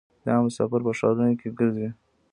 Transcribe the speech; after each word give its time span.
دا 0.25 0.35
مسافر 0.45 0.81
په 0.85 0.91
ښارونو 0.99 1.33
کې 1.39 1.49
ګرځي. 1.59 1.89